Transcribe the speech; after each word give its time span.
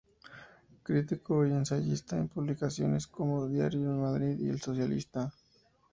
Crítico 0.81 1.45
y 1.45 1.51
ensayista 1.51 2.17
en 2.17 2.27
publicaciones 2.27 3.05
como 3.05 3.47
Diario 3.47 3.81
de 3.81 4.01
Madrid 4.01 4.39
y 4.39 4.49
El 4.49 4.59
Socialista. 4.59 5.31